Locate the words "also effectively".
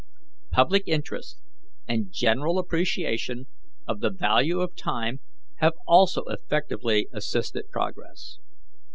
5.85-7.07